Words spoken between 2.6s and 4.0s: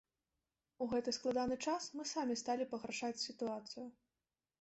пагаршаць сітуацыю.